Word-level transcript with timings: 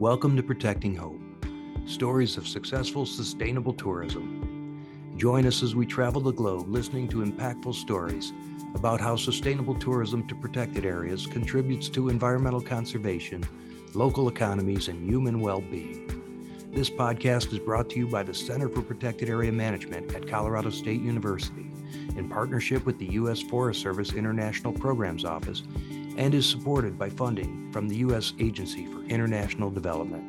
Welcome 0.00 0.34
to 0.38 0.42
Protecting 0.42 0.96
Hope 0.96 1.20
Stories 1.84 2.38
of 2.38 2.48
Successful 2.48 3.04
Sustainable 3.04 3.74
Tourism. 3.74 4.82
Join 5.18 5.44
us 5.44 5.62
as 5.62 5.74
we 5.74 5.84
travel 5.84 6.22
the 6.22 6.32
globe 6.32 6.68
listening 6.68 7.06
to 7.08 7.22
impactful 7.22 7.74
stories 7.74 8.32
about 8.74 8.98
how 8.98 9.16
sustainable 9.16 9.74
tourism 9.74 10.26
to 10.28 10.34
protected 10.34 10.86
areas 10.86 11.26
contributes 11.26 11.90
to 11.90 12.08
environmental 12.08 12.62
conservation, 12.62 13.44
local 13.92 14.28
economies, 14.28 14.88
and 14.88 15.06
human 15.06 15.38
well 15.38 15.60
being. 15.60 16.06
This 16.72 16.88
podcast 16.88 17.52
is 17.52 17.58
brought 17.58 17.90
to 17.90 17.98
you 17.98 18.08
by 18.08 18.22
the 18.22 18.32
Center 18.32 18.70
for 18.70 18.80
Protected 18.80 19.28
Area 19.28 19.52
Management 19.52 20.14
at 20.14 20.26
Colorado 20.26 20.70
State 20.70 21.02
University 21.02 21.70
in 22.16 22.26
partnership 22.26 22.86
with 22.86 22.98
the 22.98 23.12
U.S. 23.12 23.42
Forest 23.42 23.82
Service 23.82 24.14
International 24.14 24.72
Programs 24.72 25.26
Office 25.26 25.62
and 26.20 26.34
is 26.34 26.46
supported 26.46 26.98
by 26.98 27.08
funding 27.08 27.72
from 27.72 27.88
the 27.88 27.96
U.S. 27.96 28.34
Agency 28.38 28.84
for 28.84 29.02
International 29.04 29.70
Development. 29.70 30.22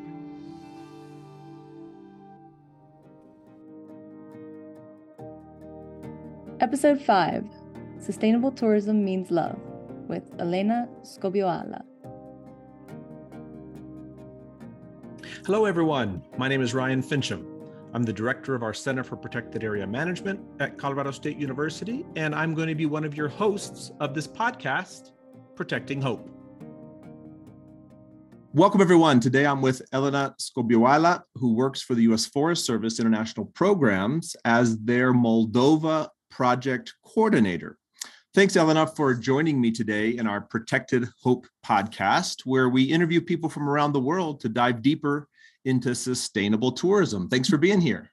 Episode 6.62 7.02
5 7.02 7.46
Sustainable 8.00 8.54
Tourism 8.54 9.04
Means 9.04 9.32
Love 9.32 9.60
with 10.08 10.24
Elena 10.40 10.88
Scobioala. 11.04 11.84
Hello, 15.46 15.66
everyone. 15.66 16.24
My 16.38 16.48
name 16.48 16.62
is 16.62 16.74
Ryan 16.74 17.04
Finchum. 17.04 17.46
I'm 17.94 18.04
the 18.04 18.14
director 18.14 18.56
of 18.56 18.64
our 18.64 18.74
Center 18.74 19.04
for 19.04 19.18
Protected 19.18 19.62
Area 19.62 19.86
Management 19.86 20.40
at 20.62 20.78
Colorado 20.78 21.12
State 21.12 21.36
University, 21.36 22.06
and 22.16 22.34
I'm 22.34 22.54
going 22.54 22.70
to 22.70 22.76
be 22.76 22.86
one 22.86 23.04
of 23.04 23.18
your 23.18 23.28
hosts 23.28 23.92
of 24.00 24.14
this 24.14 24.28
podcast, 24.28 25.12
Protecting 25.62 26.02
Hope. 26.02 26.28
Welcome, 28.52 28.82
everyone. 28.82 29.20
Today 29.20 29.46
I'm 29.46 29.62
with 29.62 29.80
Elena 29.94 30.34
Scobioala, 30.42 31.22
who 31.36 31.54
works 31.54 31.84
for 31.84 31.94
the 31.94 32.02
U.S. 32.10 32.26
Forest 32.26 32.66
Service 32.66 33.00
International 33.00 33.46
Programs 33.46 34.36
as 34.44 34.80
their 34.80 35.14
Moldova 35.14 36.08
project 36.32 36.96
coordinator. 37.06 37.78
Thanks, 38.34 38.58
Elena, 38.58 38.88
for 38.88 39.14
joining 39.14 39.62
me 39.62 39.70
today 39.70 40.18
in 40.18 40.26
our 40.26 40.42
Protected 40.42 41.08
Hope 41.22 41.46
podcast, 41.64 42.42
where 42.46 42.70
we 42.70 42.82
interview 42.82 43.22
people 43.22 43.48
from 43.48 43.70
around 43.70 43.92
the 43.92 44.00
world 44.00 44.40
to 44.40 44.50
dive 44.50 44.82
deeper 44.82 45.28
into 45.66 45.94
sustainable 45.94 46.72
tourism. 46.72 47.30
Thanks 47.30 47.50
for 47.50 47.60
being 47.60 47.82
here. 47.82 48.12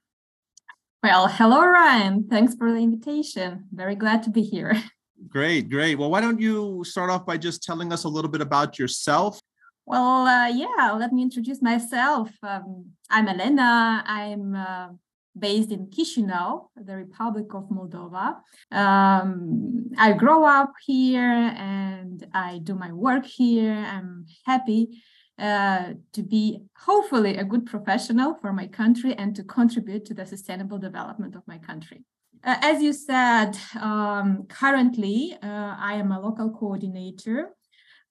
Well, 1.02 1.28
hello, 1.28 1.64
Ryan. 1.64 2.26
Thanks 2.28 2.54
for 2.54 2.70
the 2.70 2.80
invitation. 2.80 3.68
Very 3.72 3.94
glad 3.94 4.22
to 4.24 4.30
be 4.30 4.42
here. 4.42 4.76
Great, 5.26 5.68
great. 5.68 5.98
Well, 5.98 6.10
why 6.10 6.20
don't 6.20 6.40
you 6.40 6.84
start 6.84 7.10
off 7.10 7.26
by 7.26 7.36
just 7.36 7.62
telling 7.62 7.92
us 7.92 8.04
a 8.04 8.08
little 8.08 8.30
bit 8.30 8.40
about 8.40 8.78
yourself? 8.78 9.40
Well, 9.84 10.26
uh, 10.26 10.48
yeah, 10.48 10.92
let 10.92 11.12
me 11.12 11.22
introduce 11.22 11.60
myself. 11.60 12.30
Um, 12.42 12.92
I'm 13.10 13.26
Elena. 13.26 14.04
I'm 14.06 14.54
uh, 14.54 14.88
based 15.36 15.70
in 15.72 15.86
Chisinau, 15.86 16.68
the 16.76 16.96
Republic 16.96 17.46
of 17.54 17.68
Moldova. 17.68 18.36
Um, 18.70 19.90
I 19.98 20.12
grow 20.12 20.44
up 20.44 20.72
here 20.86 21.22
and 21.22 22.26
I 22.32 22.58
do 22.58 22.74
my 22.74 22.92
work 22.92 23.26
here. 23.26 23.72
I'm 23.74 24.26
happy 24.44 25.02
uh, 25.38 25.94
to 26.12 26.22
be 26.22 26.62
hopefully 26.76 27.36
a 27.36 27.44
good 27.44 27.66
professional 27.66 28.34
for 28.34 28.52
my 28.52 28.66
country 28.66 29.14
and 29.14 29.34
to 29.36 29.42
contribute 29.42 30.04
to 30.06 30.14
the 30.14 30.26
sustainable 30.26 30.78
development 30.78 31.34
of 31.34 31.42
my 31.46 31.58
country. 31.58 32.04
Uh, 32.44 32.56
as 32.62 32.82
you 32.82 32.92
said, 32.92 33.56
um, 33.80 34.44
currently 34.48 35.36
uh, 35.42 35.74
I 35.78 35.94
am 35.94 36.12
a 36.12 36.20
local 36.20 36.50
coordinator 36.50 37.50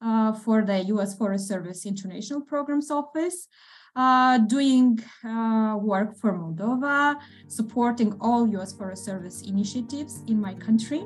uh, 0.02 0.34
for 0.34 0.64
the 0.64 0.80
US 0.94 1.18
Forest 1.18 1.48
Service 1.48 1.86
International 1.86 2.42
Programs 2.42 2.92
Office. 2.92 3.48
Uh, 3.96 4.38
doing 4.38 5.00
uh, 5.26 5.76
work 5.82 6.16
for 6.16 6.32
Moldova, 6.32 7.20
supporting 7.48 8.16
all 8.22 8.48
US 8.50 8.74
Forest 8.74 9.04
Service 9.06 9.42
initiatives 9.42 10.22
in 10.28 10.40
my 10.40 10.54
country. 10.54 11.04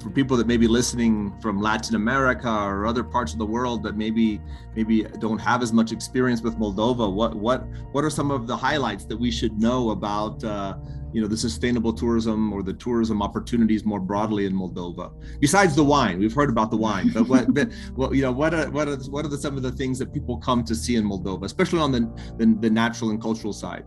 For 0.00 0.08
people 0.08 0.36
that 0.38 0.46
may 0.46 0.56
be 0.56 0.66
listening 0.66 1.38
from 1.40 1.60
Latin 1.60 1.94
America 1.94 2.50
or 2.50 2.86
other 2.86 3.04
parts 3.04 3.32
of 3.32 3.38
the 3.38 3.44
world 3.46 3.82
that 3.82 3.96
maybe 3.96 4.40
maybe 4.74 5.02
don't 5.18 5.38
have 5.38 5.62
as 5.62 5.72
much 5.72 5.92
experience 5.92 6.40
with 6.40 6.56
Moldova, 6.58 7.12
what 7.12 7.34
what 7.34 7.66
what 7.92 8.02
are 8.02 8.10
some 8.10 8.30
of 8.30 8.46
the 8.46 8.56
highlights 8.56 9.04
that 9.04 9.16
we 9.16 9.30
should 9.30 9.60
know 9.60 9.90
about 9.90 10.42
uh, 10.42 10.76
you 11.12 11.20
know 11.20 11.28
the 11.28 11.36
sustainable 11.36 11.92
tourism 11.92 12.52
or 12.52 12.62
the 12.62 12.72
tourism 12.72 13.20
opportunities 13.20 13.84
more 13.84 14.00
broadly 14.00 14.46
in 14.46 14.54
Moldova. 14.54 15.12
Besides 15.38 15.76
the 15.76 15.84
wine, 15.84 16.18
we've 16.18 16.34
heard 16.34 16.48
about 16.48 16.70
the 16.70 16.76
wine, 16.76 17.10
but 17.12 17.28
what, 17.28 17.52
but, 17.52 17.70
well, 17.94 18.14
you 18.14 18.22
know, 18.22 18.32
what 18.32 18.54
are 18.54 18.70
what 18.70 18.88
are 18.88 18.96
what 19.10 19.24
are 19.24 19.28
the, 19.28 19.38
some 19.38 19.56
of 19.56 19.62
the 19.62 19.72
things 19.72 19.98
that 19.98 20.14
people 20.14 20.38
come 20.38 20.64
to 20.64 20.74
see 20.74 20.96
in 20.96 21.04
Moldova, 21.04 21.44
especially 21.44 21.80
on 21.80 21.92
the 21.92 22.00
the, 22.38 22.56
the 22.60 22.70
natural 22.70 23.10
and 23.10 23.20
cultural 23.20 23.52
side? 23.52 23.84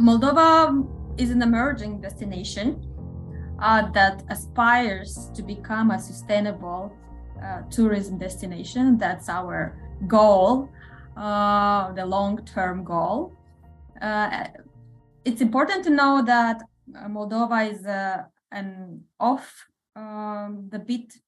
Moldova 0.00 0.88
is 1.18 1.30
an 1.30 1.42
emerging 1.42 2.00
destination 2.00 2.91
that 3.92 4.22
aspires 4.28 5.30
to 5.34 5.42
become 5.42 5.90
a 5.90 5.98
sustainable 5.98 6.92
uh, 7.42 7.62
tourism 7.70 8.18
destination. 8.18 8.98
That's 8.98 9.28
our 9.28 9.78
goal, 10.06 10.68
uh, 11.16 11.92
the 11.92 12.04
long-term 12.06 12.84
goal 12.84 13.36
uh, 14.02 14.48
it's 15.24 15.40
important 15.40 15.84
to 15.84 15.90
know 15.90 16.22
that 16.24 16.62
uh, 16.96 17.06
Moldova 17.06 17.70
is 17.70 17.86
uh, 17.86 18.24
an 18.50 19.04
off 19.20 19.66
um, 19.94 20.68
the 20.70 20.80
beat 20.80 21.20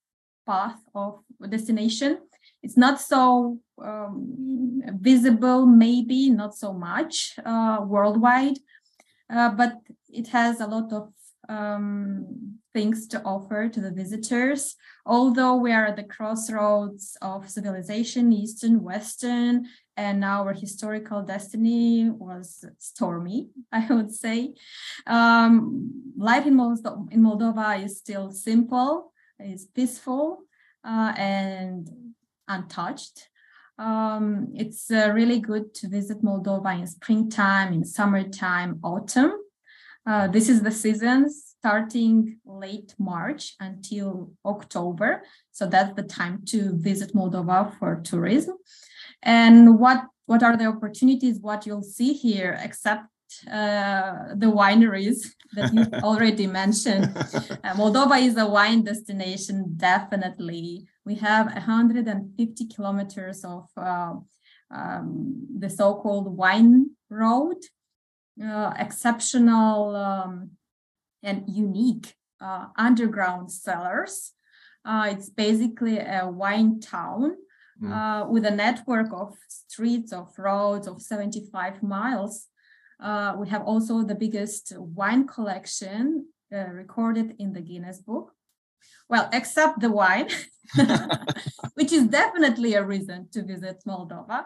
path 0.45 0.81
of 0.95 1.21
destination. 1.49 2.19
It's 2.63 2.77
not 2.77 3.01
so 3.01 3.61
um, 3.83 4.83
visible, 5.01 5.67
maybe 5.67 6.31
not 6.31 6.55
so 6.57 6.73
much 6.73 7.39
uh, 7.45 7.79
worldwide, 7.83 8.59
but 9.29 9.79
it 10.09 10.29
has 10.29 10.61
a 10.61 10.67
lot 10.67 10.93
of 10.93 11.13
um, 11.49 12.59
things 12.73 13.07
to 13.09 13.23
offer 13.23 13.69
to 13.69 13.81
the 13.81 13.91
visitors. 13.91 14.77
Although 15.07 15.57
we 15.57 15.73
are 15.73 15.87
at 15.87 15.97
the 15.97 16.03
crossroads 16.03 17.17
of 17.23 17.49
civilization, 17.49 18.33
Eastern, 18.33 18.83
Western, 18.83 19.67
and 19.97 20.25
our 20.25 20.53
historical 20.53 21.23
destiny 21.23 22.11
was 22.11 22.65
stormy, 22.79 23.49
I 23.73 23.87
would 23.91 24.13
say. 24.13 24.55
Um, 25.07 26.13
life 26.17 26.47
in, 26.47 26.55
Moldo- 26.55 27.11
in, 27.13 27.23
Moldova 27.23 27.83
is 27.83 27.99
still 27.99 28.33
simple, 28.33 29.13
is 29.39 29.67
peaceful, 29.67 30.45
uh, 30.85 31.15
and 31.17 31.89
untouched. 32.49 33.29
Um, 33.79 34.49
it's 34.55 34.91
uh, 34.91 35.11
really 35.13 35.41
good 35.41 35.75
to 35.75 35.89
visit 35.89 36.23
Moldova 36.23 36.79
in 36.79 36.87
springtime, 36.87 37.73
in 37.73 37.85
summertime, 37.85 38.79
autumn. 38.83 39.33
Uh, 40.07 40.27
this 40.29 40.49
is 40.49 40.63
the 40.63 40.71
seasons 40.71 41.55
starting 41.59 42.39
late 42.45 42.95
March 42.99 43.55
until 43.59 44.31
October. 44.45 45.23
So 45.51 45.67
that's 45.67 45.95
the 45.95 46.03
time 46.03 46.43
to 46.47 46.77
visit 46.77 47.15
Moldova 47.15 47.79
for 47.79 48.01
tourism. 48.03 48.57
And 49.23 49.79
what 49.79 50.05
what 50.27 50.43
are 50.43 50.57
the 50.57 50.67
opportunities? 50.67 51.39
What 51.41 51.67
you'll 51.67 51.83
see 51.83 52.13
here, 52.13 52.59
except 52.63 53.09
uh, 53.51 54.35
the 54.37 54.47
wineries 54.47 55.19
that 55.55 55.73
you 55.75 55.85
already 56.03 56.47
mentioned. 56.47 57.05
Uh, 57.17 57.75
Moldova 57.75 58.21
is 58.21 58.37
a 58.37 58.47
wine 58.47 58.85
destination, 58.85 59.75
definitely. 59.77 60.87
We 61.05 61.17
have 61.17 61.47
150 61.47 62.67
kilometers 62.69 63.45
of 63.45 63.69
uh, 63.77 64.15
um, 64.71 65.47
the 65.59 65.69
so-called 65.69 66.37
wine 66.37 66.91
road, 67.11 67.57
uh, 68.43 68.73
exceptional 68.79 69.97
um, 69.97 70.51
and 71.23 71.45
unique 71.47 72.15
uh, 72.41 72.67
underground 72.77 73.51
cellars. 73.51 74.33
Uh, 74.85 75.09
it's 75.11 75.31
basically 75.31 75.99
a 75.99 76.29
wine 76.29 76.79
town 76.81 77.37
mm. 77.83 77.91
uh, 77.91 78.29
with 78.29 78.45
a 78.45 78.51
network 78.51 79.09
of 79.13 79.35
streets, 79.49 80.13
of 80.13 80.33
roads 80.39 80.87
of 80.87 81.01
75 81.01 81.83
miles. 81.83 82.49
Uh, 83.01 83.35
we 83.39 83.49
have 83.49 83.63
also 83.63 84.03
the 84.03 84.15
biggest 84.15 84.73
wine 84.77 85.27
collection 85.27 86.27
uh, 86.55 86.69
recorded 86.69 87.35
in 87.39 87.53
the 87.53 87.61
Guinness 87.61 87.99
Book. 87.99 88.33
Well, 89.09 89.29
except 89.33 89.81
the 89.81 89.91
wine, 89.91 90.29
which 91.75 91.93
is 91.93 92.07
definitely 92.07 92.75
a 92.75 92.85
reason 92.85 93.29
to 93.33 93.43
visit 93.43 93.83
Moldova. 93.87 94.45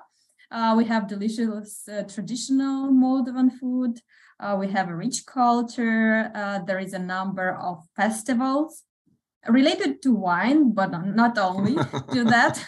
Uh, 0.51 0.75
we 0.77 0.85
have 0.85 1.07
delicious 1.07 1.87
uh, 1.89 2.03
traditional 2.05 2.91
Moldovan 2.91 3.53
food. 3.53 4.01
Uh, 4.41 4.57
we 4.59 4.69
have 4.69 4.89
a 4.89 4.97
rich 4.97 5.27
culture. 5.27 6.31
there 6.67 6.79
is 6.79 6.95
a 6.95 6.99
number 6.99 7.55
of 7.55 7.85
festivals 7.95 8.85
related 9.47 10.03
to 10.03 10.15
wine, 10.15 10.73
but 10.73 10.91
not 11.07 11.39
only 11.39 11.75
to 12.13 12.25
that. 12.25 12.65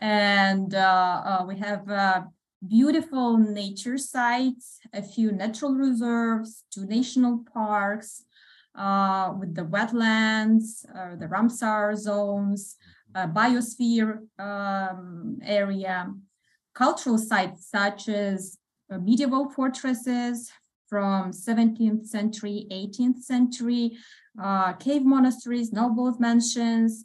and 0.00 0.74
uh, 0.74 1.22
uh, 1.24 1.44
we 1.46 1.58
have 1.58 1.88
uh, 1.90 2.22
beautiful 2.66 3.36
nature 3.36 3.98
sites, 3.98 4.78
a 4.92 5.02
few 5.02 5.32
natural 5.32 5.74
reserves, 5.74 6.64
two 6.72 6.86
national 6.86 7.44
parks 7.52 8.24
uh, 8.74 9.32
with 9.38 9.54
the 9.54 9.64
wetlands, 9.64 10.84
uh, 10.94 11.16
the 11.16 11.26
Ramsar 11.26 11.96
zones, 11.96 12.76
uh, 13.14 13.26
biosphere 13.26 14.20
um, 14.38 15.38
area, 15.42 16.12
cultural 16.80 17.18
sites 17.18 17.66
such 17.66 18.08
as 18.08 18.56
uh, 18.90 18.96
medieval 18.98 19.50
fortresses 19.50 20.50
from 20.88 21.30
17th 21.30 22.06
century, 22.06 22.66
18th 22.72 23.20
century, 23.22 23.98
uh, 24.42 24.72
cave 24.72 25.04
monasteries, 25.04 25.72
nobles 25.72 26.18
mansions. 26.18 27.04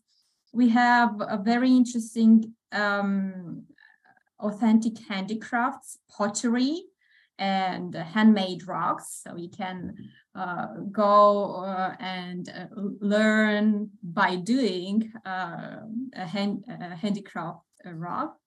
We 0.53 0.69
have 0.69 1.11
a 1.19 1.37
very 1.37 1.71
interesting 1.71 2.53
um, 2.71 3.63
authentic 4.39 4.97
handicrafts, 5.09 5.97
pottery, 6.09 6.83
and 7.37 7.93
handmade 7.93 8.65
rocks. 8.65 9.21
So 9.23 9.35
you 9.35 9.49
can 9.49 9.93
uh, 10.33 10.67
go 10.89 11.55
uh, 11.65 11.95
and 11.99 12.47
uh, 12.47 12.67
learn 13.01 13.89
by 14.01 14.37
doing 14.37 15.11
uh, 15.25 15.81
a, 16.13 16.25
hand, 16.25 16.63
a 16.69 16.95
handicraft 16.95 17.59
rock. 17.85 18.37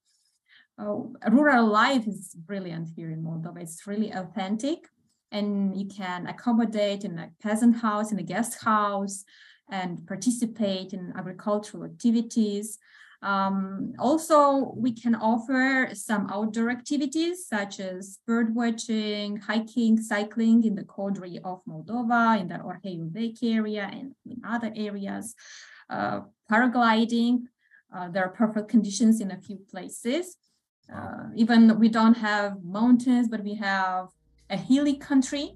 Oh, 0.81 1.13
rural 1.29 1.67
life 1.67 2.07
is 2.07 2.33
brilliant 2.33 2.87
here 2.95 3.11
in 3.11 3.21
Moldova. 3.21 3.61
It's 3.61 3.85
really 3.85 4.11
authentic, 4.11 4.87
and 5.29 5.77
you 5.77 5.87
can 5.87 6.25
accommodate 6.25 7.03
in 7.03 7.19
a 7.19 7.31
peasant 7.41 7.75
house, 7.75 8.13
in 8.13 8.19
a 8.19 8.23
guest 8.23 8.63
house, 8.63 9.25
and 9.69 10.07
participate 10.07 10.93
in 10.93 11.11
agricultural 11.17 11.83
activities. 11.83 12.77
Um, 13.21 13.91
also, 13.99 14.73
we 14.77 14.93
can 14.93 15.15
offer 15.15 15.89
some 15.93 16.29
outdoor 16.31 16.69
activities 16.69 17.45
such 17.45 17.81
as 17.81 18.19
bird 18.25 18.55
watching, 18.55 19.35
hiking, 19.35 20.01
cycling 20.01 20.63
in 20.63 20.75
the 20.75 20.85
Codri 20.85 21.41
of 21.43 21.59
Moldova, 21.67 22.39
in 22.39 22.47
the 22.47 22.55
Orheiu 22.55 23.13
Lake 23.13 23.39
area, 23.43 23.89
and 23.91 24.15
in 24.25 24.41
other 24.47 24.71
areas. 24.77 25.35
Uh, 25.89 26.21
paragliding, 26.49 27.47
uh, 27.93 28.07
there 28.07 28.23
are 28.23 28.29
perfect 28.29 28.69
conditions 28.69 29.19
in 29.19 29.31
a 29.31 29.41
few 29.41 29.57
places. 29.69 30.37
Uh, 30.93 31.25
even 31.35 31.77
we 31.79 31.89
don't 31.89 32.15
have 32.17 32.63
mountains, 32.63 33.27
but 33.27 33.43
we 33.43 33.55
have 33.55 34.07
a 34.49 34.57
hilly 34.57 34.95
country 34.95 35.53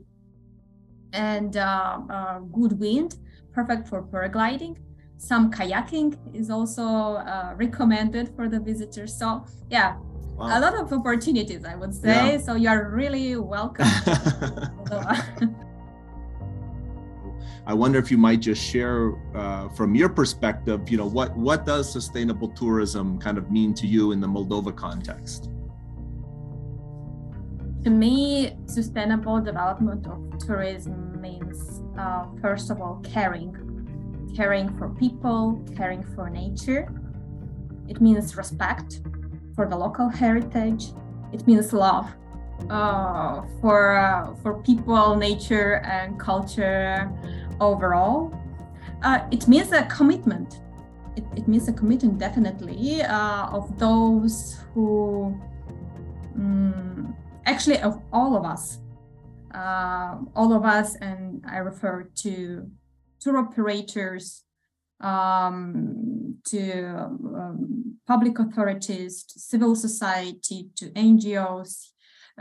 and 1.11 1.57
uh, 1.57 1.99
uh, 2.09 2.39
good 2.39 2.79
wind, 2.79 3.15
perfect 3.53 3.87
for 3.87 4.03
paragliding 4.03 4.77
some 5.23 5.49
kayaking 5.49 6.17
is 6.35 6.49
also 6.49 6.83
uh, 6.83 7.53
recommended 7.55 8.35
for 8.35 8.49
the 8.49 8.59
visitors. 8.59 9.17
So 9.17 9.45
yeah, 9.69 9.95
wow. 10.35 10.57
a 10.57 10.59
lot 10.59 10.75
of 10.75 10.91
opportunities, 10.91 11.63
I 11.63 11.75
would 11.75 11.93
say. 11.93 12.33
Yeah. 12.33 12.37
So 12.37 12.55
you 12.55 12.67
are 12.67 12.89
really 12.89 13.37
welcome. 13.37 13.87
I 17.65 17.73
wonder 17.73 17.97
if 17.97 18.11
you 18.11 18.17
might 18.17 18.41
just 18.41 18.61
share 18.61 19.13
uh, 19.33 19.69
from 19.69 19.95
your 19.95 20.09
perspective, 20.09 20.89
you 20.89 20.97
know, 20.97 21.05
what 21.05 21.35
what 21.37 21.65
does 21.65 21.89
sustainable 21.89 22.49
tourism 22.49 23.17
kind 23.19 23.37
of 23.37 23.51
mean 23.51 23.73
to 23.75 23.87
you 23.87 24.11
in 24.11 24.19
the 24.19 24.27
Moldova 24.27 24.75
context? 24.75 25.49
To 27.85 27.89
me, 27.89 28.57
sustainable 28.65 29.39
development 29.39 30.07
of 30.07 30.37
tourism 30.39 31.21
means, 31.21 31.81
uh, 31.97 32.25
first 32.41 32.69
of 32.69 32.81
all, 32.81 33.01
caring 33.03 33.55
caring 34.35 34.75
for 34.77 34.89
people, 34.89 35.63
caring 35.77 36.03
for 36.03 36.29
nature. 36.29 36.89
It 37.87 38.01
means 38.01 38.35
respect 38.35 39.01
for 39.55 39.69
the 39.69 39.77
local 39.77 40.09
heritage. 40.09 40.91
It 41.31 41.47
means 41.47 41.71
love 41.71 42.13
uh, 42.69 43.41
for 43.61 43.97
uh, 43.97 44.35
for 44.41 44.61
people, 44.63 45.15
nature, 45.15 45.75
and 45.85 46.19
culture 46.19 47.09
overall. 47.63 48.33
Uh, 49.03 49.19
it 49.31 49.47
means 49.47 49.71
a 49.71 49.83
commitment. 49.83 50.61
It, 51.15 51.25
it 51.35 51.47
means 51.47 51.67
a 51.67 51.73
commitment, 51.73 52.17
definitely, 52.17 53.01
uh, 53.01 53.47
of 53.47 53.77
those 53.77 54.59
who, 54.73 55.39
um, 56.35 57.15
actually, 57.45 57.79
of 57.79 58.01
all 58.11 58.35
of 58.35 58.45
us, 58.45 58.79
uh, 59.53 60.17
all 60.35 60.53
of 60.53 60.63
us, 60.65 60.95
and 60.95 61.43
I 61.47 61.57
refer 61.57 62.09
to 62.23 62.71
tour 63.19 63.37
operators, 63.37 64.43
um, 65.01 66.37
to 66.45 66.87
um, 66.87 67.97
public 68.07 68.39
authorities, 68.39 69.23
to 69.23 69.39
civil 69.39 69.75
society, 69.75 70.69
to 70.77 70.89
NGOs, 70.91 71.89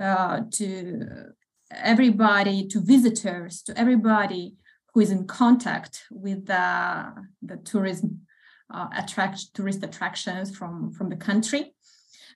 uh, 0.01 0.41
to 0.53 1.33
everybody, 1.71 2.67
to 2.69 2.81
visitors, 2.81 3.63
to 3.63 3.79
everybody 3.79 4.55
who 4.93 5.01
is 5.01 5.11
in 5.11 5.27
contact 5.27 6.05
with 6.11 6.47
the, 6.47 7.13
the 7.43 7.57
tourism 7.57 8.21
uh, 8.73 8.89
attract 8.97 9.55
tourist 9.55 9.83
attractions 9.83 10.57
from 10.57 10.93
from 10.93 11.09
the 11.11 11.17
country. 11.17 11.75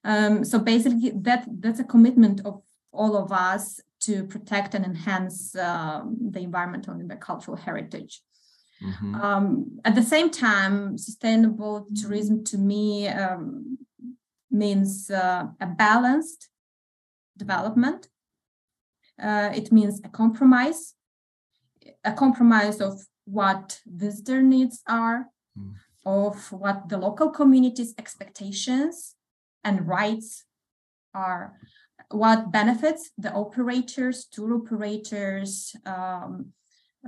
Um, 0.05 0.45
so 0.45 0.59
basically, 0.59 1.13
that 1.23 1.47
that's 1.61 1.81
a 1.81 1.85
commitment 1.85 2.41
of 2.45 2.63
all 2.93 3.17
of 3.17 3.33
us 3.33 3.81
to 4.01 4.25
protect 4.25 4.75
and 4.75 4.85
enhance 4.85 5.57
um, 5.57 6.17
the 6.31 6.41
environmental 6.41 6.95
and 6.95 7.11
the 7.11 7.17
cultural 7.17 7.57
heritage. 7.57 8.21
Mm-hmm. 8.83 9.15
Um, 9.15 9.81
at 9.85 9.95
the 9.95 10.03
same 10.03 10.31
time, 10.31 10.99
sustainable 10.99 11.87
tourism 12.01 12.45
to 12.45 12.59
me 12.59 13.09
um, 13.09 13.79
means 14.51 15.11
uh, 15.11 15.47
a 15.61 15.67
balanced 15.67 16.49
development. 17.37 18.09
Uh, 19.21 19.51
it 19.55 19.73
means 19.73 20.01
a 20.05 20.11
compromise, 20.11 20.95
a 22.07 22.13
compromise 22.13 22.81
of 22.81 23.05
what 23.25 23.81
visitor 23.87 24.41
needs 24.41 24.81
are, 24.89 25.27
mm. 25.59 25.75
of 26.07 26.53
what 26.53 26.89
the 26.89 26.97
local 26.97 27.31
community's 27.31 27.95
expectations 27.99 29.15
and 29.65 29.87
rights 29.87 30.45
are, 31.13 31.55
what 32.11 32.53
benefits 32.53 33.11
the 33.19 33.33
operators, 33.33 34.27
tour 34.27 34.55
operators, 34.55 35.75
um, 35.85 36.53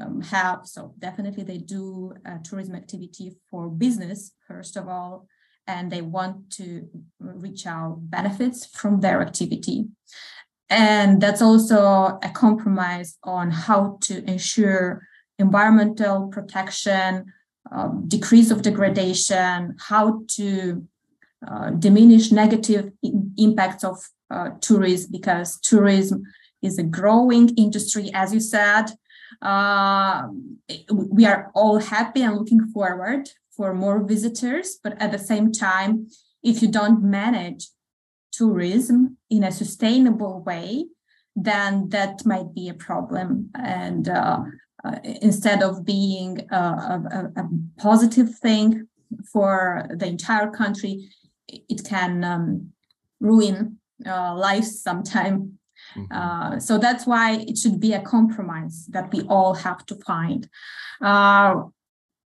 um, 0.00 0.20
have. 0.20 0.60
So 0.64 0.94
definitely 0.98 1.44
they 1.44 1.58
do 1.58 2.14
tourism 2.44 2.74
activity 2.74 3.36
for 3.50 3.68
business, 3.68 4.32
first 4.46 4.76
of 4.76 4.88
all, 4.88 5.26
and 5.66 5.90
they 5.90 6.02
want 6.02 6.50
to 6.52 6.88
reach 7.20 7.66
out 7.66 7.98
benefits 8.00 8.66
from 8.66 9.00
their 9.00 9.20
activity. 9.20 9.86
And 10.70 11.20
that's 11.20 11.40
also 11.40 12.18
a 12.22 12.30
compromise 12.34 13.16
on 13.24 13.50
how 13.50 13.98
to 14.02 14.22
ensure 14.30 15.02
environmental 15.38 16.28
protection, 16.28 17.32
um, 17.72 18.04
decrease 18.06 18.50
of 18.50 18.62
degradation, 18.62 19.76
how 19.78 20.22
to 20.36 20.86
uh, 21.46 21.70
diminish 21.70 22.32
negative 22.32 22.92
impacts 23.36 23.84
of 23.84 23.98
uh, 24.30 24.50
tourism 24.60 25.10
because 25.10 25.58
tourism 25.60 26.22
is 26.60 26.78
a 26.78 26.82
growing 26.82 27.48
industry, 27.56 28.10
as 28.12 28.34
you 28.34 28.40
said. 28.40 28.86
Uh, 29.40 30.26
we 30.92 31.24
are 31.24 31.50
all 31.54 31.78
happy 31.78 32.22
and 32.22 32.36
looking 32.36 32.66
forward 32.68 33.28
for 33.58 33.74
more 33.74 34.02
visitors 34.02 34.78
but 34.82 35.00
at 35.02 35.12
the 35.12 35.18
same 35.18 35.52
time 35.52 36.08
if 36.42 36.62
you 36.62 36.68
don't 36.68 37.02
manage 37.02 37.68
tourism 38.38 39.16
in 39.30 39.44
a 39.44 39.52
sustainable 39.52 40.42
way 40.42 40.84
then 41.36 41.88
that 41.90 42.26
might 42.26 42.52
be 42.54 42.68
a 42.68 42.74
problem 42.74 43.50
and 43.54 44.08
uh, 44.08 44.40
uh, 44.84 44.98
instead 45.22 45.62
of 45.62 45.84
being 45.84 46.40
a, 46.50 46.56
a, 46.56 47.30
a, 47.36 47.48
positive 47.78 48.30
thing 48.38 48.88
for 49.32 49.86
the 49.94 50.06
entire 50.06 50.50
country 50.50 51.08
it 51.46 51.84
can 51.84 52.24
um, 52.24 52.72
ruin 53.20 53.78
uh, 54.06 54.34
lives 54.34 54.82
sometime 54.82 55.58
Mm-hmm. 55.96 56.12
Uh, 56.12 56.60
so 56.60 56.78
that's 56.78 57.06
why 57.06 57.44
it 57.46 57.56
should 57.58 57.80
be 57.80 57.92
a 57.92 58.02
compromise 58.02 58.86
that 58.90 59.12
we 59.12 59.22
all 59.22 59.54
have 59.54 59.84
to 59.86 59.96
find. 60.06 60.48
Uh, 61.00 61.62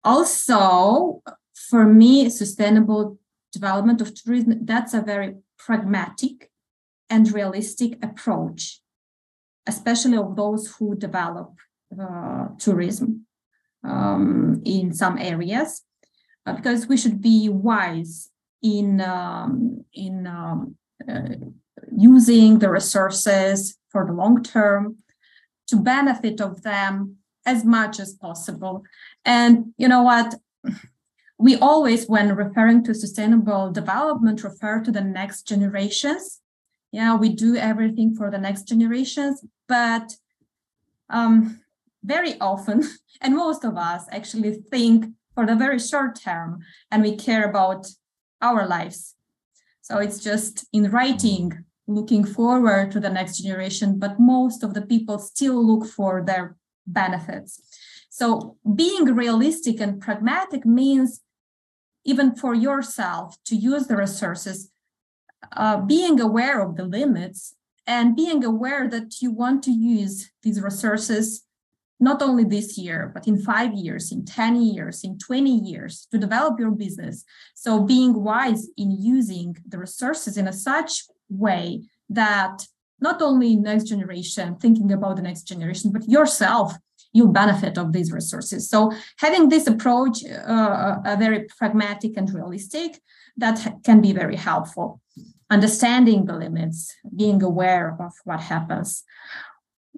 also, 0.03 1.21
for 1.53 1.85
me, 1.85 2.29
sustainable 2.29 3.17
development 3.53 4.01
of 4.01 4.13
tourism, 4.15 4.65
that's 4.65 4.93
a 4.93 5.01
very 5.01 5.35
pragmatic 5.65 6.49
and 7.09 7.31
realistic 7.33 8.03
approach, 8.03 8.81
especially 9.67 10.17
of 10.17 10.35
those 10.35 10.73
who 10.75 10.95
develop 10.95 11.51
uh, 11.99 12.47
tourism 12.57 13.25
um, 13.83 14.61
in 14.65 14.93
some 14.93 15.17
areas, 15.17 15.83
uh, 16.45 16.53
because 16.53 16.87
we 16.87 16.97
should 16.97 17.21
be 17.21 17.49
wise 17.49 18.29
in 18.61 19.01
um, 19.01 19.83
in 19.93 20.27
um, 20.27 20.75
uh, 21.09 21.35
using 21.97 22.59
the 22.59 22.69
resources 22.69 23.77
for 23.89 24.05
the 24.05 24.13
long 24.13 24.41
term 24.43 24.97
to 25.67 25.75
benefit 25.75 26.39
of 26.39 26.61
them 26.63 27.17
as 27.45 27.65
much 27.65 27.99
as 27.99 28.13
possible. 28.13 28.83
And 29.25 29.73
you 29.77 29.87
know 29.87 30.03
what 30.03 30.35
we 31.41 31.55
always 31.57 32.07
when 32.07 32.35
referring 32.35 32.83
to 32.83 32.93
sustainable 32.93 33.71
development 33.71 34.43
refer 34.43 34.81
to 34.81 34.91
the 34.91 35.01
next 35.01 35.47
generations 35.47 36.41
yeah 36.91 37.15
we 37.15 37.29
do 37.29 37.55
everything 37.55 38.15
for 38.15 38.29
the 38.29 38.37
next 38.37 38.63
generations 38.67 39.43
but 39.67 40.13
um, 41.09 41.59
very 42.03 42.39
often 42.39 42.83
and 43.21 43.35
most 43.35 43.63
of 43.63 43.77
us 43.77 44.05
actually 44.11 44.53
think 44.71 45.05
for 45.35 45.45
the 45.45 45.55
very 45.55 45.79
short 45.79 46.19
term 46.19 46.59
and 46.91 47.01
we 47.01 47.15
care 47.15 47.49
about 47.49 47.87
our 48.41 48.67
lives. 48.67 49.15
So 49.81 49.97
it's 49.97 50.19
just 50.19 50.65
in 50.73 50.91
writing, 50.91 51.65
looking 51.87 52.25
forward 52.25 52.91
to 52.91 52.99
the 52.99 53.09
next 53.09 53.39
generation, 53.39 53.99
but 53.99 54.19
most 54.19 54.63
of 54.63 54.73
the 54.73 54.81
people 54.81 55.19
still 55.19 55.65
look 55.65 55.87
for 55.87 56.23
their 56.25 56.57
benefits. 56.85 57.61
So 58.09 58.57
being 58.75 59.05
realistic 59.05 59.79
and 59.79 60.01
pragmatic 60.01 60.65
means 60.65 61.21
even 62.05 62.35
for 62.35 62.53
yourself 62.53 63.35
to 63.45 63.55
use 63.55 63.87
the 63.87 63.95
resources, 63.95 64.71
uh, 65.53 65.77
being 65.77 66.19
aware 66.19 66.61
of 66.61 66.75
the 66.75 66.85
limits 66.85 67.55
and 67.87 68.15
being 68.15 68.43
aware 68.43 68.87
that 68.87 69.21
you 69.21 69.31
want 69.31 69.63
to 69.63 69.71
use 69.71 70.31
these 70.43 70.61
resources 70.61 71.43
not 71.99 72.21
only 72.23 72.43
this 72.43 72.79
year, 72.79 73.11
but 73.13 73.27
in 73.27 73.39
five 73.39 73.73
years, 73.73 74.11
in 74.11 74.25
10 74.25 74.59
years, 74.61 75.03
in 75.03 75.19
20 75.19 75.51
years 75.51 76.07
to 76.11 76.17
develop 76.17 76.59
your 76.59 76.71
business. 76.71 77.23
So 77.53 77.83
being 77.83 78.23
wise 78.23 78.67
in 78.75 78.89
using 78.99 79.55
the 79.67 79.77
resources 79.77 80.35
in 80.35 80.47
a 80.47 80.53
such 80.53 81.03
way 81.29 81.83
that 82.09 82.65
not 82.99 83.21
only 83.21 83.55
next 83.55 83.83
generation, 83.85 84.55
thinking 84.55 84.91
about 84.91 85.15
the 85.15 85.21
next 85.21 85.43
generation, 85.43 85.91
but 85.91 86.09
yourself 86.09 86.73
you 87.13 87.27
benefit 87.27 87.77
of 87.77 87.91
these 87.93 88.11
resources. 88.11 88.69
So 88.69 88.91
having 89.17 89.49
this 89.49 89.67
approach, 89.67 90.23
uh, 90.25 90.97
a 91.05 91.17
very 91.17 91.47
pragmatic 91.57 92.17
and 92.17 92.33
realistic, 92.33 93.01
that 93.37 93.75
can 93.83 94.01
be 94.01 94.13
very 94.13 94.35
helpful. 94.35 95.01
Understanding 95.49 96.25
the 96.25 96.37
limits, 96.37 96.93
being 97.15 97.43
aware 97.43 97.97
of 97.99 98.13
what 98.23 98.39
happens. 98.39 99.03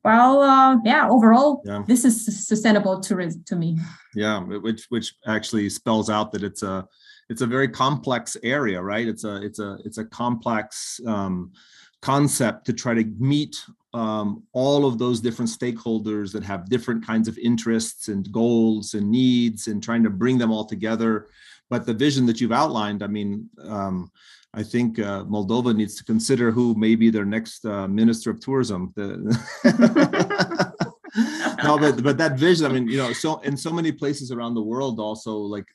Well, 0.04 0.42
uh, 0.42 0.78
yeah. 0.84 1.08
Overall, 1.08 1.62
yeah. 1.64 1.84
this 1.88 2.04
is 2.04 2.48
sustainable 2.48 3.00
tourism 3.00 3.44
to 3.46 3.56
me. 3.56 3.78
Yeah, 4.16 4.40
which 4.40 4.86
which 4.90 5.16
actually 5.26 5.70
spells 5.70 6.10
out 6.10 6.32
that 6.34 6.44
it's 6.44 6.64
a 6.64 6.86
it's 7.30 7.42
a 7.42 7.48
very 7.48 7.70
complex 7.70 8.36
area, 8.44 8.82
right? 8.82 9.08
It's 9.08 9.24
a 9.24 9.36
it's 9.42 9.60
a 9.60 9.78
it's 9.86 9.98
a 9.98 10.06
complex 10.06 11.00
um, 11.08 11.54
concept 12.02 12.66
to 12.66 12.74
try 12.74 12.94
to 12.96 13.06
meet 13.18 13.64
um, 13.94 14.44
all 14.54 14.86
of 14.86 14.98
those 14.98 15.22
different 15.22 15.50
stakeholders 15.50 16.32
that 16.34 16.44
have 16.44 16.70
different 16.70 17.06
kinds 17.06 17.28
of 17.28 17.38
interests 17.38 18.08
and 18.08 18.32
goals 18.32 18.94
and 18.96 19.10
needs 19.10 19.68
and 19.68 19.84
trying 19.84 20.04
to 20.04 20.10
bring 20.10 20.38
them 20.38 20.52
all 20.52 20.66
together. 20.66 21.28
But 21.70 21.86
the 21.86 21.94
vision 21.94 22.26
that 22.26 22.42
you've 22.42 22.52
outlined, 22.52 23.04
I 23.04 23.08
mean, 23.08 23.50
um, 23.64 24.12
I 24.54 24.64
think 24.64 25.00
uh, 25.00 25.24
Moldova 25.26 25.76
needs 25.76 25.96
to 25.96 26.04
consider 26.04 26.52
who 26.52 26.76
may 26.76 26.96
be 26.96 27.10
their 27.10 27.26
next 27.26 27.66
uh, 27.66 27.88
minister 27.88 28.30
of 28.30 28.40
tourism. 28.40 28.94
but 31.78 32.04
but 32.04 32.18
that 32.18 32.38
vision. 32.38 32.66
I 32.66 32.70
mean, 32.70 32.88
you 32.88 32.98
know, 32.98 33.14
so 33.14 33.40
in 33.40 33.56
so 33.58 33.72
many 33.72 33.92
places 33.92 34.32
around 34.32 34.54
the 34.54 34.62
world, 34.62 35.00
also 35.00 35.38
like 35.38 35.68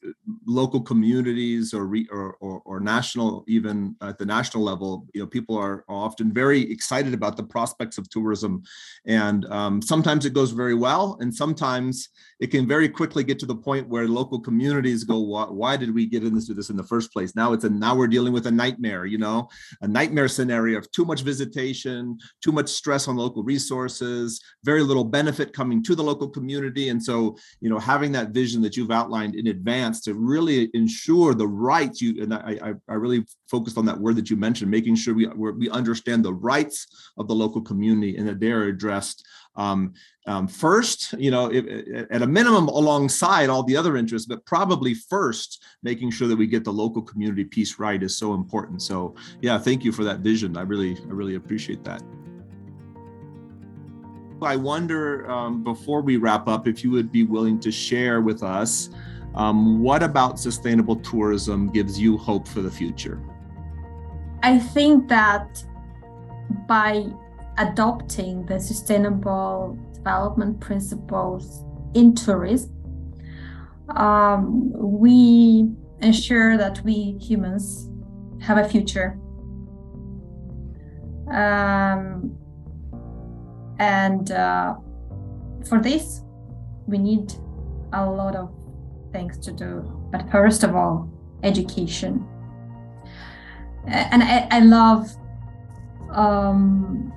local 0.47 0.81
communities 0.81 1.75
or 1.75 1.87
re, 1.87 2.07
or, 2.11 2.35
or, 2.41 2.63
or 2.65 2.81
national, 2.81 3.45
even 3.49 3.97
at 4.03 4.19
the 4.19 4.27
national 4.27 4.63
level, 4.63 5.07
you 5.15 5.21
know, 5.21 5.27
people 5.27 5.57
are 5.57 5.85
often 5.89 6.33
very 6.33 6.71
excited 6.71 7.15
about 7.15 7.37
the 7.37 7.43
prospects 7.43 7.99
of 7.99 8.09
tourism, 8.11 8.63
and 9.07 9.45
um, 9.47 9.83
sometimes 9.83 10.25
it 10.25 10.35
goes 10.35 10.53
very 10.53 10.75
well, 10.75 11.17
and 11.21 11.35
sometimes 11.35 12.09
it 12.41 12.49
can 12.49 12.67
very 12.67 12.89
quickly 12.89 13.25
get 13.25 13.39
to 13.39 13.47
the 13.47 13.55
point 13.55 13.89
where 13.89 14.07
local 14.07 14.41
communities 14.41 15.05
go, 15.05 15.19
why, 15.19 15.45
why 15.45 15.77
did 15.77 15.95
we 15.95 16.07
get 16.07 16.23
into 16.25 16.55
this 16.55 16.71
in 16.71 16.77
the 16.77 16.85
first 16.85 17.13
place? 17.13 17.35
Now 17.35 17.53
it's 17.53 17.65
a 17.65 17.71
now 17.71 17.95
we're 17.97 18.07
dealing 18.07 18.33
with 18.33 18.47
a 18.47 18.51
nightmare, 18.51 19.07
you 19.07 19.19
know, 19.19 19.49
a 19.81 19.89
nightmare 19.89 20.29
scenario 20.29 20.79
of 20.79 20.91
too 20.93 21.05
much 21.05 21.23
visitation, 21.23 22.19
too 22.43 22.53
much 22.53 22.69
stress 22.69 23.09
on 23.09 23.17
local 23.17 23.43
resources, 23.43 24.41
very 24.65 24.83
little 24.83 25.05
benefit 25.05 25.53
coming 25.53 25.83
to 25.89 25.95
the 25.95 26.03
local 26.03 26.29
community. 26.29 26.91
And 26.91 27.03
so, 27.03 27.39
you 27.61 27.71
know, 27.71 27.79
having 27.79 28.13
that 28.13 28.31
vision 28.31 28.61
that 28.61 28.77
you've 28.77 28.91
outlined 28.91 29.35
in 29.35 29.47
advance 29.47 30.03
to 30.03 30.13
really 30.13 30.69
ensure 30.75 31.33
the 31.33 31.49
rights 31.49 32.03
you 32.03 32.23
and 32.23 32.35
I, 32.35 32.75
I, 32.89 32.95
really 32.95 33.25
focused 33.51 33.79
on 33.79 33.87
that 33.87 33.99
word 33.99 34.17
that 34.17 34.29
you 34.29 34.37
mentioned, 34.37 34.71
making 34.71 34.97
sure 34.97 35.15
we 35.15 35.27
we 35.27 35.71
understand 35.71 36.25
the 36.25 36.35
rights 36.35 37.13
of 37.17 37.27
the 37.27 37.35
local 37.35 37.63
community 37.63 38.19
and 38.19 38.29
that 38.29 38.39
they're 38.39 38.65
addressed 38.65 39.27
um, 39.57 39.95
um, 40.27 40.47
first, 40.47 41.15
you 41.15 41.31
know, 41.31 41.51
if, 41.51 41.65
at 42.11 42.23
a 42.23 42.27
minimum 42.27 42.69
alongside 42.69 43.49
all 43.49 43.63
the 43.63 43.77
other 43.77 43.97
interests, 43.97 44.29
but 44.29 44.45
probably 44.45 44.95
first, 44.95 45.65
making 45.83 46.11
sure 46.11 46.29
that 46.29 46.37
we 46.37 46.47
get 46.47 46.65
the 46.65 46.73
local 46.73 47.03
community 47.03 47.45
piece 47.45 47.79
right 47.79 48.03
is 48.03 48.15
so 48.15 48.35
important. 48.35 48.83
So, 48.83 49.15
yeah, 49.41 49.59
thank 49.59 49.85
you 49.85 49.91
for 49.91 50.05
that 50.05 50.21
vision. 50.21 50.57
I 50.57 50.63
really, 50.63 50.97
I 50.97 51.13
really 51.13 51.37
appreciate 51.37 51.83
that. 51.85 52.03
I 54.43 54.57
wonder, 54.57 55.29
um, 55.31 55.63
before 55.65 56.01
we 56.01 56.17
wrap 56.17 56.49
up, 56.49 56.69
if 56.69 56.85
you 56.85 56.91
would 56.93 57.11
be 57.11 57.25
willing 57.25 57.59
to 57.61 57.71
share 57.73 58.21
with 58.21 58.43
us 58.43 58.91
um, 59.35 59.81
what 59.83 60.03
about 60.03 60.39
sustainable 60.39 60.97
tourism 60.97 61.69
gives 61.69 61.99
you 61.99 62.17
hope 62.17 62.47
for 62.49 62.61
the 62.61 62.71
future? 62.71 63.23
I 64.43 64.59
think 64.59 65.09
that 65.09 65.65
by 66.67 67.07
adopting 67.59 68.47
the 68.47 68.59
sustainable 68.59 69.79
development 69.93 70.61
principles 70.61 71.65
in 71.95 72.15
tourism, 72.15 72.75
um, 73.91 74.71
we 74.73 75.69
ensure 76.01 76.57
that 76.57 76.83
we 76.85 77.17
humans 77.21 77.89
have 78.41 78.59
a 78.59 78.69
future. 78.69 79.19
Um, 81.31 82.38
and 83.79 84.31
uh, 84.33 84.75
for 85.69 85.81
this, 85.81 86.23
we 86.87 86.99
need 86.99 87.33
a 87.93 88.05
lot 88.05 88.35
of 88.35 88.53
things 89.13 89.39
to 89.39 89.53
do. 89.53 89.83
But 90.11 90.31
first 90.31 90.63
of 90.63 90.75
all, 90.75 91.11
education. 91.43 92.27
And 93.87 94.23
I, 94.23 94.49
I 94.51 94.61
love 94.61 95.09
um, 96.11 97.13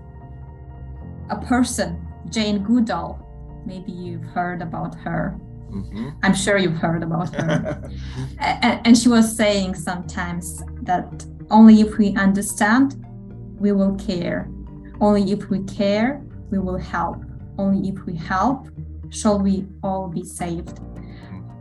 a 1.29 1.37
person, 1.37 2.07
Jane 2.29 2.63
Goodall. 2.63 3.19
Maybe 3.65 3.91
you've 3.91 4.23
heard 4.23 4.61
about 4.61 4.95
her. 4.95 5.39
Mm-hmm. 5.69 6.09
I'm 6.23 6.33
sure 6.33 6.57
you've 6.57 6.77
heard 6.77 7.03
about 7.03 7.33
her. 7.35 7.89
and, 8.39 8.85
and 8.85 8.97
she 8.97 9.09
was 9.09 9.35
saying 9.35 9.75
sometimes 9.75 10.63
that 10.83 11.25
only 11.49 11.81
if 11.81 11.97
we 11.97 12.15
understand, 12.15 13.05
we 13.57 13.71
will 13.71 13.95
care. 13.95 14.49
Only 14.99 15.31
if 15.31 15.49
we 15.49 15.63
care, 15.63 16.23
we 16.51 16.59
will 16.59 16.77
help. 16.77 17.23
Only 17.57 17.89
if 17.89 18.05
we 18.05 18.15
help, 18.15 18.67
shall 19.09 19.39
we 19.39 19.65
all 19.83 20.07
be 20.07 20.23
saved. 20.23 20.79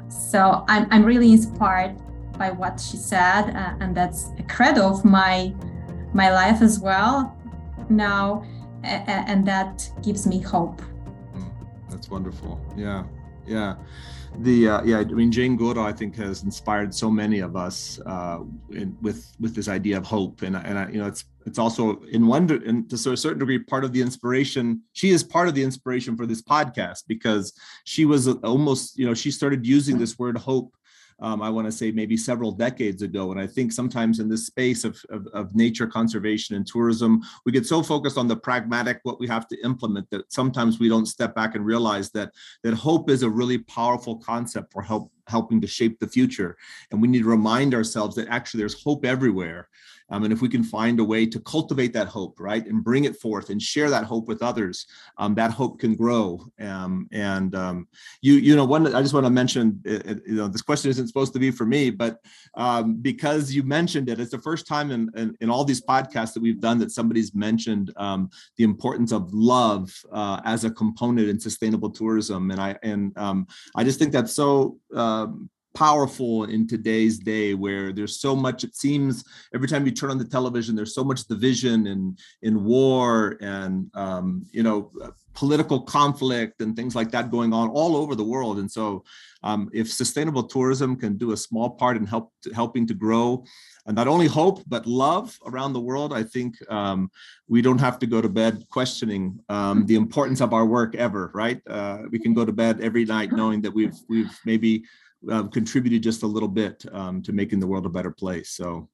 So 0.08 0.64
I'm, 0.68 0.86
I'm 0.90 1.04
really 1.04 1.32
inspired 1.32 1.96
by 2.38 2.50
what 2.50 2.80
she 2.80 2.96
said, 2.96 3.50
uh, 3.50 3.74
and 3.80 3.96
that's 3.96 4.30
a 4.38 4.42
credo 4.42 4.88
of 4.88 5.04
my 5.04 5.54
my 6.12 6.30
life 6.32 6.60
as 6.60 6.80
well. 6.80 7.36
Now 7.88 8.44
and 8.82 9.46
that 9.46 9.90
gives 10.02 10.26
me 10.26 10.40
hope 10.40 10.80
mm, 11.34 11.52
that's 11.88 12.08
wonderful 12.10 12.60
yeah 12.76 13.04
yeah 13.46 13.76
the 14.38 14.68
uh, 14.68 14.82
yeah 14.84 14.98
i 14.98 15.04
mean 15.04 15.30
jane 15.30 15.56
goodall 15.56 15.84
i 15.84 15.92
think 15.92 16.16
has 16.16 16.44
inspired 16.44 16.94
so 16.94 17.10
many 17.10 17.40
of 17.40 17.56
us 17.56 18.00
uh, 18.06 18.40
in, 18.70 18.96
with 19.02 19.30
with 19.40 19.54
this 19.54 19.68
idea 19.68 19.96
of 19.96 20.04
hope. 20.04 20.42
And 20.42 20.56
and 20.56 20.78
I, 20.78 20.88
you 20.90 20.98
know 20.98 21.06
it's 21.06 21.24
it's 21.46 21.58
also 21.58 22.00
in 22.12 22.26
one 22.26 22.50
and 22.50 22.88
to 22.90 23.12
a 23.12 23.16
certain 23.16 23.38
degree 23.38 23.58
part 23.58 23.84
of 23.84 23.92
the 23.92 24.02
inspiration. 24.02 24.82
She 24.92 25.10
is 25.10 25.24
part 25.24 25.48
of 25.48 25.54
the 25.54 25.62
inspiration 25.62 26.16
for 26.16 26.26
this 26.26 26.42
podcast 26.42 27.04
because 27.08 27.52
she 27.84 28.04
was 28.04 28.28
almost 28.28 28.98
you 28.98 29.06
know 29.06 29.14
she 29.14 29.30
started 29.30 29.66
using 29.66 29.98
this 29.98 30.18
word 30.18 30.36
hope 30.36 30.74
um, 31.20 31.42
I 31.42 31.50
want 31.50 31.66
to 31.66 31.72
say 31.72 31.90
maybe 31.90 32.16
several 32.16 32.52
decades 32.52 33.02
ago. 33.02 33.30
And 33.30 33.40
I 33.40 33.46
think 33.46 33.72
sometimes 33.72 34.20
in 34.20 34.28
this 34.28 34.46
space 34.46 34.84
of, 34.84 35.02
of, 35.10 35.26
of, 35.28 35.54
nature 35.54 35.86
conservation 35.86 36.56
and 36.56 36.66
tourism, 36.66 37.22
we 37.44 37.52
get 37.52 37.66
so 37.66 37.82
focused 37.82 38.16
on 38.16 38.28
the 38.28 38.36
pragmatic, 38.36 39.00
what 39.02 39.20
we 39.20 39.26
have 39.26 39.46
to 39.48 39.64
implement, 39.64 40.08
that 40.10 40.32
sometimes 40.32 40.78
we 40.78 40.88
don't 40.88 41.06
step 41.06 41.34
back 41.34 41.54
and 41.54 41.64
realize 41.64 42.10
that 42.10 42.32
that 42.62 42.74
hope 42.74 43.10
is 43.10 43.22
a 43.22 43.28
really 43.28 43.58
powerful 43.58 44.16
concept 44.16 44.72
for 44.72 44.82
help 44.82 45.12
helping 45.26 45.60
to 45.60 45.66
shape 45.66 45.98
the 46.00 46.08
future. 46.08 46.56
And 46.90 47.00
we 47.00 47.06
need 47.06 47.22
to 47.22 47.28
remind 47.28 47.72
ourselves 47.72 48.16
that 48.16 48.28
actually 48.28 48.58
there's 48.58 48.82
hope 48.82 49.04
everywhere. 49.04 49.68
Um, 50.10 50.24
and 50.24 50.32
if 50.32 50.40
we 50.40 50.48
can 50.48 50.64
find 50.64 50.98
a 51.00 51.04
way 51.04 51.26
to 51.26 51.40
cultivate 51.40 51.92
that 51.92 52.08
hope, 52.08 52.38
right, 52.40 52.66
and 52.66 52.82
bring 52.82 53.04
it 53.04 53.16
forth 53.16 53.50
and 53.50 53.60
share 53.60 53.90
that 53.90 54.04
hope 54.04 54.26
with 54.28 54.42
others, 54.42 54.86
um, 55.18 55.34
that 55.34 55.50
hope 55.50 55.78
can 55.78 55.94
grow. 55.94 56.44
Um, 56.60 57.08
and 57.12 57.54
um, 57.54 57.88
you, 58.20 58.34
you 58.34 58.56
know, 58.56 58.64
one, 58.64 58.94
I 58.94 59.02
just 59.02 59.14
want 59.14 59.26
to 59.26 59.30
mention, 59.30 59.80
uh, 59.86 60.10
uh, 60.10 60.14
you 60.26 60.34
know, 60.34 60.48
this 60.48 60.62
question 60.62 60.90
isn't 60.90 61.08
supposed 61.08 61.32
to 61.34 61.38
be 61.38 61.50
for 61.50 61.64
me, 61.66 61.90
but 61.90 62.18
um, 62.54 62.96
because 62.96 63.52
you 63.52 63.62
mentioned 63.62 64.08
it, 64.08 64.20
it's 64.20 64.30
the 64.30 64.38
first 64.38 64.66
time 64.66 64.90
in, 64.90 65.10
in, 65.16 65.36
in, 65.40 65.50
all 65.50 65.64
these 65.64 65.80
podcasts 65.80 66.32
that 66.34 66.42
we've 66.42 66.60
done 66.60 66.78
that 66.78 66.90
somebody's 66.90 67.34
mentioned 67.34 67.92
um, 67.96 68.30
the 68.56 68.64
importance 68.64 69.12
of 69.12 69.32
love 69.32 69.92
uh, 70.12 70.40
as 70.44 70.64
a 70.64 70.70
component 70.70 71.28
in 71.28 71.38
sustainable 71.38 71.90
tourism. 71.90 72.50
And 72.50 72.60
I, 72.60 72.76
and 72.82 73.12
I 73.16 73.84
just 73.84 73.98
think 73.98 74.12
that's 74.12 74.32
so 74.32 74.78
powerful 75.74 76.44
in 76.44 76.66
today's 76.66 77.18
day 77.18 77.54
where 77.54 77.92
there's 77.92 78.20
so 78.20 78.34
much 78.34 78.64
it 78.64 78.74
seems 78.74 79.24
every 79.54 79.68
time 79.68 79.86
you 79.86 79.92
turn 79.92 80.10
on 80.10 80.18
the 80.18 80.24
television 80.24 80.74
there's 80.74 80.94
so 80.94 81.04
much 81.04 81.26
division 81.26 81.86
and 81.86 82.18
in 82.42 82.64
war 82.64 83.36
and 83.40 83.90
um, 83.94 84.44
you 84.52 84.62
know 84.62 84.90
political 85.34 85.80
conflict 85.80 86.60
and 86.60 86.74
things 86.76 86.94
like 86.94 87.10
that 87.10 87.30
going 87.30 87.52
on 87.52 87.68
all 87.70 87.96
over 87.96 88.14
the 88.14 88.24
world. 88.24 88.58
And 88.58 88.70
so 88.70 89.04
um, 89.42 89.70
if 89.72 89.90
sustainable 89.90 90.42
tourism 90.42 90.96
can 90.96 91.16
do 91.16 91.32
a 91.32 91.36
small 91.36 91.70
part 91.70 91.96
in 91.96 92.04
help 92.04 92.32
helping 92.54 92.86
to 92.86 92.94
grow 92.94 93.44
and 93.86 93.96
not 93.96 94.08
only 94.08 94.26
hope 94.26 94.62
but 94.66 94.86
love 94.86 95.38
around 95.46 95.72
the 95.72 95.80
world 95.80 96.12
i 96.12 96.22
think 96.22 96.54
um, 96.70 97.10
we 97.48 97.62
don't 97.62 97.80
have 97.80 97.98
to 97.98 98.06
go 98.06 98.20
to 98.20 98.28
bed 98.28 98.64
questioning 98.70 99.38
um, 99.48 99.86
the 99.86 99.94
importance 99.94 100.40
of 100.40 100.52
our 100.52 100.66
work 100.66 100.94
ever 100.94 101.30
right? 101.34 101.60
Uh, 101.66 101.98
we 102.10 102.18
can 102.18 102.34
go 102.34 102.44
to 102.44 102.52
bed 102.52 102.80
every 102.80 103.04
night 103.04 103.32
knowing 103.32 103.60
that 103.62 103.72
we've 103.72 103.98
we've 104.08 104.38
maybe 104.44 104.84
uh, 105.30 105.44
contributed 105.44 106.02
just 106.02 106.22
a 106.22 106.26
little 106.26 106.48
bit 106.48 106.84
um, 106.92 107.22
to 107.22 107.32
making 107.32 107.60
the 107.60 107.66
world 107.66 107.86
a 107.86 107.90
better 107.90 108.10
place 108.10 108.50
so 108.50 108.88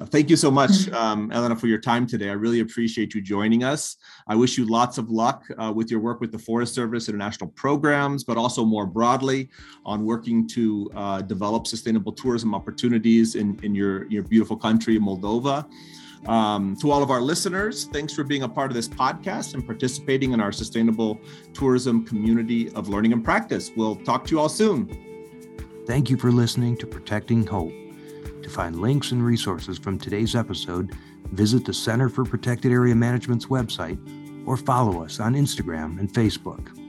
uh, 0.00 0.06
thank 0.06 0.30
you 0.30 0.36
so 0.36 0.50
much, 0.50 0.88
um, 0.92 1.30
Elena, 1.30 1.54
for 1.54 1.66
your 1.66 1.78
time 1.78 2.06
today. 2.06 2.30
I 2.30 2.32
really 2.32 2.60
appreciate 2.60 3.14
you 3.14 3.20
joining 3.20 3.64
us. 3.64 3.96
I 4.26 4.34
wish 4.34 4.56
you 4.56 4.64
lots 4.64 4.96
of 4.96 5.10
luck 5.10 5.44
uh, 5.58 5.72
with 5.74 5.90
your 5.90 6.00
work 6.00 6.20
with 6.20 6.32
the 6.32 6.38
Forest 6.38 6.74
Service 6.74 7.08
international 7.08 7.50
programs, 7.50 8.24
but 8.24 8.38
also 8.38 8.64
more 8.64 8.86
broadly 8.86 9.50
on 9.84 10.04
working 10.06 10.48
to 10.48 10.90
uh, 10.96 11.20
develop 11.22 11.66
sustainable 11.66 12.12
tourism 12.12 12.54
opportunities 12.54 13.34
in, 13.34 13.60
in 13.62 13.74
your, 13.74 14.06
your 14.06 14.22
beautiful 14.22 14.56
country, 14.56 14.98
Moldova. 14.98 15.68
Um, 16.26 16.76
to 16.76 16.90
all 16.90 17.02
of 17.02 17.10
our 17.10 17.20
listeners, 17.20 17.84
thanks 17.86 18.14
for 18.14 18.24
being 18.24 18.42
a 18.42 18.48
part 18.48 18.70
of 18.70 18.74
this 18.74 18.88
podcast 18.88 19.54
and 19.54 19.64
participating 19.64 20.32
in 20.32 20.40
our 20.40 20.52
sustainable 20.52 21.18
tourism 21.52 22.06
community 22.06 22.70
of 22.72 22.88
learning 22.88 23.12
and 23.12 23.24
practice. 23.24 23.70
We'll 23.76 23.96
talk 23.96 24.24
to 24.26 24.30
you 24.30 24.40
all 24.40 24.50
soon. 24.50 25.09
Thank 25.90 26.08
you 26.08 26.16
for 26.16 26.30
listening 26.30 26.76
to 26.76 26.86
Protecting 26.86 27.44
Hope. 27.44 27.72
To 28.44 28.48
find 28.48 28.80
links 28.80 29.10
and 29.10 29.26
resources 29.26 29.76
from 29.76 29.98
today's 29.98 30.36
episode, 30.36 30.96
visit 31.32 31.64
the 31.64 31.74
Center 31.74 32.08
for 32.08 32.24
Protected 32.24 32.70
Area 32.70 32.94
Management's 32.94 33.46
website 33.46 33.98
or 34.46 34.56
follow 34.56 35.02
us 35.02 35.18
on 35.18 35.34
Instagram 35.34 35.98
and 35.98 36.08
Facebook. 36.08 36.79